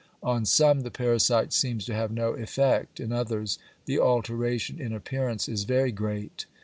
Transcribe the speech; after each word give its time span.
On 0.23 0.45
some 0.45 0.79
the 0.79 0.89
parasite 0.89 1.53
seems 1.53 1.85
to 1.85 1.93
have 1.93 2.09
no 2.11 2.29
effect, 2.33 2.99
in 2.99 3.11
others 3.11 3.59
the 3.85 3.99
alteration 3.99 4.81
in 4.81 4.93
appearance 4.93 5.47
is 5.47 5.63
very 5.63 5.91
great. 5.91 6.47